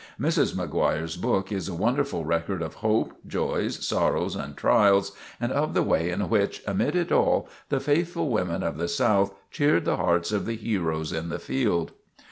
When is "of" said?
2.63-2.73, 5.51-5.75, 8.63-8.79, 10.31-10.47